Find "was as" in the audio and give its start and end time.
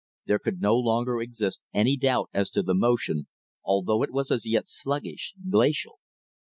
4.09-4.47